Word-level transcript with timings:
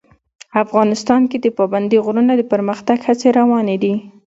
افغانستان 0.63 1.21
کې 1.29 1.37
د 1.41 1.47
پابندی 1.57 1.97
غرونه 2.05 2.33
د 2.37 2.41
پرمختګ 2.51 2.97
هڅې 3.07 3.27
روانې 3.39 3.75
دي. 3.83 3.93